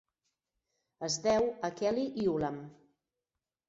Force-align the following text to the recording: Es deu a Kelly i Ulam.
Es 1.09 1.19
deu 1.27 1.47
a 1.69 1.73
Kelly 1.83 2.09
i 2.25 2.29
Ulam. 2.37 2.63